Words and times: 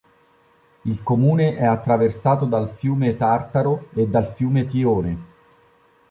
Il 0.81 1.03
comune 1.03 1.55
è 1.55 1.63
attraversato 1.63 2.45
dal 2.45 2.71
fiume 2.71 3.15
Tartaro 3.17 3.89
e 3.93 4.07
dal 4.07 4.29
fiume 4.29 4.65
Tione. 4.65 5.17